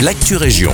l'actu 0.00 0.36
région. 0.36 0.72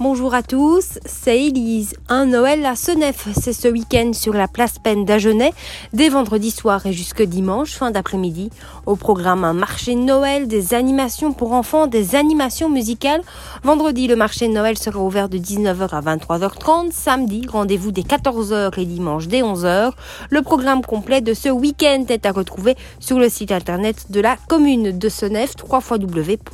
Bonjour 0.00 0.32
à 0.32 0.44
tous, 0.44 1.00
c'est 1.06 1.46
Elise. 1.46 1.94
Un 2.08 2.26
Noël 2.26 2.64
à 2.64 2.76
Senef, 2.76 3.26
c'est 3.34 3.52
ce 3.52 3.66
week-end 3.66 4.12
sur 4.12 4.32
la 4.32 4.46
place 4.46 4.78
Peine 4.78 5.04
d'Agenais, 5.04 5.52
dès 5.92 6.08
vendredi 6.08 6.52
soir 6.52 6.86
et 6.86 6.92
jusque 6.92 7.20
dimanche, 7.24 7.72
fin 7.72 7.90
d'après-midi. 7.90 8.50
Au 8.86 8.94
programme 8.94 9.42
un 9.42 9.54
marché 9.54 9.96
Noël, 9.96 10.46
des 10.46 10.72
animations 10.72 11.32
pour 11.32 11.52
enfants, 11.52 11.88
des 11.88 12.14
animations 12.14 12.70
musicales. 12.70 13.22
Vendredi, 13.64 14.06
le 14.06 14.14
marché 14.14 14.46
Noël 14.46 14.78
sera 14.78 15.00
ouvert 15.00 15.28
de 15.28 15.36
19h 15.36 15.88
à 15.88 16.00
23h30. 16.00 16.92
Samedi, 16.92 17.48
rendez-vous 17.50 17.90
dès 17.90 18.02
14h 18.02 18.78
et 18.78 18.84
dimanche 18.84 19.26
dès 19.26 19.42
11h. 19.42 19.90
Le 20.30 20.42
programme 20.42 20.82
complet 20.82 21.22
de 21.22 21.34
ce 21.34 21.48
week-end 21.48 22.04
est 22.08 22.24
à 22.24 22.30
retrouver 22.30 22.76
sur 23.00 23.18
le 23.18 23.28
site 23.28 23.50
internet 23.50 24.12
de 24.12 24.20
la 24.20 24.36
commune 24.36 24.96
de 24.96 25.08
Senef, 25.08 25.54
www.senef.be. 25.68 26.46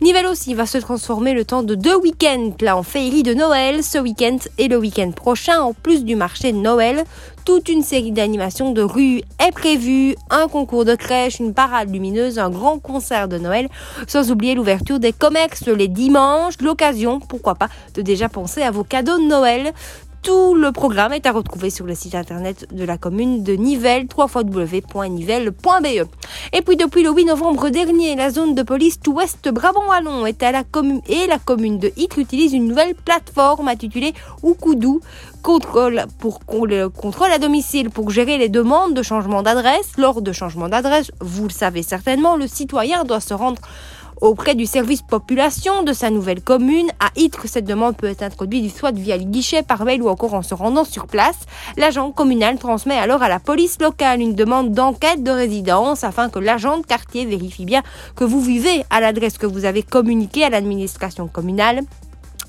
Nivelle 0.00 0.26
aussi 0.26 0.54
va 0.54 0.64
se 0.64 0.78
transformer 0.78 1.34
le 1.34 1.44
temps 1.44 1.62
de 1.62 1.73
deux 1.74 1.96
week-ends 1.96 2.52
là 2.60 2.76
en 2.76 2.82
féerie 2.82 3.22
de 3.22 3.34
Noël, 3.34 3.82
ce 3.82 3.98
week-end 3.98 4.38
et 4.58 4.68
le 4.68 4.76
week-end 4.76 5.10
prochain, 5.12 5.60
en 5.60 5.72
plus 5.72 6.04
du 6.04 6.16
marché 6.16 6.52
de 6.52 6.58
Noël. 6.58 7.04
Toute 7.44 7.68
une 7.68 7.82
série 7.82 8.12
d'animations 8.12 8.72
de 8.72 8.80
rue 8.80 9.20
est 9.38 9.52
prévue, 9.52 10.14
un 10.30 10.48
concours 10.48 10.86
de 10.86 10.94
crèche, 10.94 11.40
une 11.40 11.52
parade 11.52 11.92
lumineuse, 11.92 12.38
un 12.38 12.48
grand 12.48 12.78
concert 12.78 13.28
de 13.28 13.36
Noël, 13.36 13.68
sans 14.06 14.30
oublier 14.30 14.54
l'ouverture 14.54 14.98
des 14.98 15.12
commerces 15.12 15.64
les 15.74 15.88
dimanches, 15.88 16.54
l'occasion, 16.60 17.20
pourquoi 17.20 17.54
pas, 17.54 17.68
de 17.94 18.02
déjà 18.02 18.28
penser 18.28 18.62
à 18.62 18.70
vos 18.70 18.84
cadeaux 18.84 19.18
de 19.18 19.24
Noël. 19.24 19.72
Tout 20.24 20.54
le 20.54 20.72
programme 20.72 21.12
est 21.12 21.26
à 21.26 21.32
retrouver 21.32 21.68
sur 21.68 21.84
le 21.84 21.94
site 21.94 22.14
internet 22.14 22.74
de 22.74 22.82
la 22.84 22.96
commune 22.96 23.42
de 23.42 23.52
Nivelles, 23.52 24.06
www.nivelles.be. 24.16 26.08
Et 26.54 26.62
puis 26.62 26.76
depuis 26.76 27.02
le 27.02 27.10
8 27.10 27.26
novembre 27.26 27.68
dernier, 27.68 28.16
la 28.16 28.30
zone 28.30 28.54
de 28.54 28.62
police 28.62 28.98
tout 28.98 29.12
ouest 29.12 29.46
Brabant-Wallon 29.46 30.24
est 30.24 30.42
à 30.42 30.50
la 30.50 30.64
commune 30.64 31.02
et 31.10 31.26
la 31.26 31.38
commune 31.38 31.78
de 31.78 31.92
Ytre 31.98 32.20
utilise 32.20 32.54
une 32.54 32.68
nouvelle 32.68 32.94
plateforme 32.94 33.68
intitulée 33.68 34.14
Oukoudou, 34.42 35.02
contrôle 35.42 36.06
pour 36.18 36.40
le 36.66 36.88
contrôle 36.88 37.30
à 37.30 37.38
domicile 37.38 37.90
pour 37.90 38.08
gérer 38.10 38.38
les 38.38 38.48
demandes 38.48 38.94
de 38.94 39.02
changement 39.02 39.42
d'adresse. 39.42 39.92
Lors 39.98 40.22
de 40.22 40.32
changement 40.32 40.70
d'adresse, 40.70 41.10
vous 41.20 41.48
le 41.48 41.52
savez 41.52 41.82
certainement, 41.82 42.36
le 42.36 42.46
citoyen 42.46 43.04
doit 43.04 43.20
se 43.20 43.34
rendre 43.34 43.60
auprès 44.20 44.54
du 44.54 44.66
service 44.66 45.02
population 45.02 45.82
de 45.82 45.92
sa 45.92 46.10
nouvelle 46.10 46.40
commune. 46.40 46.88
À 47.00 47.10
Ytre, 47.16 47.46
cette 47.46 47.64
demande 47.64 47.96
peut 47.96 48.08
être 48.08 48.22
introduite 48.22 48.74
soit 48.74 48.92
via 48.92 49.16
le 49.16 49.24
guichet, 49.24 49.62
par 49.62 49.84
mail 49.84 50.02
ou 50.02 50.08
encore 50.08 50.34
en 50.34 50.42
se 50.42 50.54
rendant 50.54 50.84
sur 50.84 51.06
place. 51.06 51.38
L'agent 51.76 52.10
communal 52.12 52.58
transmet 52.58 52.96
alors 52.96 53.22
à 53.22 53.28
la 53.28 53.40
police 53.40 53.80
locale 53.80 54.20
une 54.20 54.34
demande 54.34 54.72
d'enquête 54.72 55.22
de 55.22 55.30
résidence 55.30 56.04
afin 56.04 56.28
que 56.28 56.38
l'agent 56.38 56.78
de 56.78 56.86
quartier 56.86 57.26
vérifie 57.26 57.64
bien 57.64 57.82
que 58.16 58.24
vous 58.24 58.40
vivez 58.40 58.84
à 58.90 59.00
l'adresse 59.00 59.38
que 59.38 59.46
vous 59.46 59.64
avez 59.64 59.82
communiquée 59.82 60.44
à 60.44 60.50
l'administration 60.50 61.28
communale. 61.28 61.80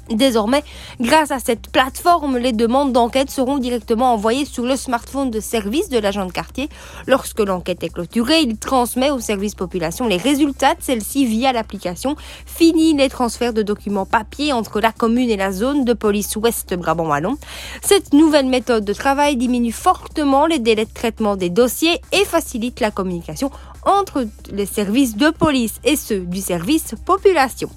Désormais, 0.10 0.64
grâce 1.00 1.32
à 1.32 1.40
cette 1.40 1.70
plateforme, 1.72 2.38
les 2.38 2.52
demandes 2.52 2.94
d'enquête 2.94 3.32
seront 3.32 3.58
directement 3.58 4.14
envoyées 4.14 4.46
sur 4.46 4.64
le 4.64 4.76
smartphone 4.76 5.32
de 5.32 5.40
service 5.40 5.90
de 5.90 5.98
l'agent 5.98 6.26
de 6.26 6.32
quartier. 6.32 6.70
Lorsque 7.08 7.40
l'enquête 7.40 7.84
est 7.84 7.90
clôturée, 7.90 8.42
il 8.42 8.58
transmet 8.58 9.10
au 9.10 9.20
service 9.20 9.56
population 9.56 10.08
les 10.08 10.18
résultats 10.18 10.76
de 10.76 10.82
celle-ci 10.82 11.26
via 11.26 11.54
l'application. 11.54 12.16
Fini 12.46 12.94
les 12.94 13.10
transferts 13.10 13.54
de 13.54 13.64
documents 13.64 14.06
papier 14.06 14.54
entre 14.54 14.80
la 14.80 14.92
commune 14.92 15.30
et 15.30 15.38
la 15.38 15.52
zone 15.52 15.86
de 15.86 15.94
police 15.94 16.36
ouest 16.36 16.76
Brabant-Wallon. 16.76 17.38
Cette 17.82 18.14
nouvelle 18.14 18.48
méthode 18.48 18.86
de 18.86 18.94
travail 18.94 19.38
diminue 19.38 19.72
fortement 19.72 20.46
les 20.46 20.60
délais 20.60 20.86
de 20.86 20.94
traitement 20.94 21.36
des 21.36 21.50
dossiers 21.50 22.00
et 22.12 22.26
facilite 22.26 22.80
la 22.80 22.92
communication 22.92 23.50
entre 23.86 24.26
les 24.52 24.66
services 24.66 25.16
de 25.16 25.30
police 25.30 25.76
et 25.84 25.96
ceux 25.96 26.22
du 26.22 26.42
service 26.42 26.96
population. 27.06 27.70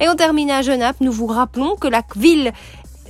Et 0.00 0.08
on 0.08 0.14
termine 0.14 0.50
à 0.50 0.62
Genappe, 0.62 1.00
nous 1.00 1.12
vous 1.12 1.26
rappelons 1.26 1.75
que 1.76 1.88
la 1.88 2.02
ville 2.16 2.52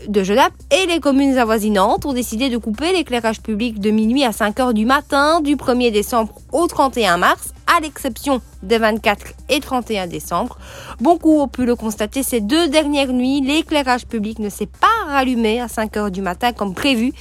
de 0.08 0.22
Genappe 0.22 0.52
et 0.70 0.86
les 0.86 1.00
communes 1.00 1.38
avoisinantes 1.38 2.06
ont 2.06 2.12
décidé 2.12 2.48
de 2.48 2.58
couper 2.58 2.92
l'éclairage 2.92 3.40
public 3.40 3.80
de 3.80 3.90
minuit 3.90 4.24
à 4.24 4.32
5 4.32 4.60
heures 4.60 4.74
du 4.74 4.84
matin 4.84 5.40
du 5.40 5.56
1er 5.56 5.90
décembre 5.90 6.34
au 6.52 6.66
31 6.66 7.16
mars, 7.16 7.52
à 7.66 7.80
l'exception 7.80 8.40
des 8.62 8.78
24 8.78 9.32
et 9.48 9.60
31 9.60 10.06
décembre. 10.06 10.58
Beaucoup 11.00 11.40
ont 11.40 11.48
pu 11.48 11.64
le 11.64 11.74
constater 11.74 12.22
ces 12.22 12.40
deux 12.40 12.68
dernières 12.68 13.12
nuits, 13.12 13.40
l'éclairage 13.40 14.06
public 14.06 14.38
ne 14.38 14.48
s'est 14.48 14.66
pas 14.66 15.10
rallumé 15.10 15.60
à 15.60 15.68
5 15.68 15.96
heures 15.96 16.10
du 16.10 16.22
matin 16.22 16.52
comme 16.52 16.74
prévu. 16.74 17.12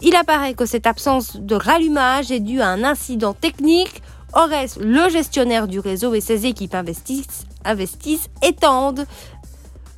Il 0.00 0.16
apparaît 0.16 0.54
que 0.54 0.66
cette 0.66 0.86
absence 0.86 1.36
de 1.36 1.54
rallumage 1.54 2.32
est 2.32 2.40
due 2.40 2.60
à 2.60 2.68
un 2.68 2.82
incident 2.82 3.34
technique 3.34 4.02
Ores, 4.34 4.78
le 4.80 5.10
gestionnaire 5.10 5.68
du 5.68 5.78
réseau 5.78 6.14
et 6.14 6.22
ses 6.22 6.46
équipes 6.46 6.74
investissent, 6.74 7.44
investissent 7.66 8.30
et 8.42 8.54
tendent 8.54 9.04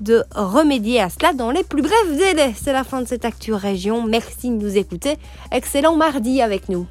de 0.00 0.24
remédier 0.34 1.00
à 1.00 1.10
cela 1.10 1.32
dans 1.32 1.50
les 1.50 1.64
plus 1.64 1.82
brefs 1.82 2.16
délais. 2.16 2.52
C'est 2.56 2.72
la 2.72 2.84
fin 2.84 3.00
de 3.00 3.06
cette 3.06 3.24
Actu 3.24 3.52
Région. 3.52 4.02
Merci 4.02 4.50
de 4.50 4.56
nous 4.56 4.76
écouter. 4.76 5.16
Excellent 5.52 5.96
mardi 5.96 6.42
avec 6.42 6.68
nous. 6.68 6.86